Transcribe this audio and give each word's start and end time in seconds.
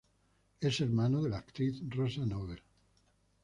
Es 0.61 0.79
hermano 0.81 1.21
de 1.21 1.29
la 1.29 1.37
actriz 1.37 1.79
Rosa 1.87 2.25
Novell. 2.25 2.63